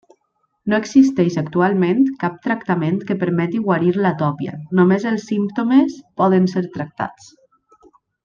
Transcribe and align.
No 0.71 0.77
existeix 0.83 1.35
actualment 1.41 1.99
cap 2.23 2.39
tractament 2.47 2.97
que 3.11 3.17
permeti 3.25 3.61
guarir 3.67 3.93
l'atòpia, 4.07 4.55
només 4.81 5.05
els 5.11 5.29
símptomes 5.33 5.99
poden 6.23 6.49
ser 6.55 6.65
tractats. 6.81 7.29